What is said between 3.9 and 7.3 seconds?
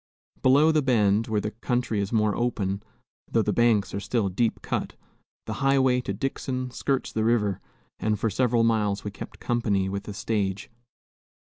are still deep cut, the highway to Dixon skirts the